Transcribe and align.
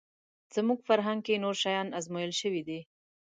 زموږ 0.55 0.79
فرهنګ 0.87 1.19
کې 1.25 1.41
نور 1.43 1.55
شیان 1.63 1.87
ازمویل 1.99 2.33
شوي 2.41 2.61
دي 2.67 2.79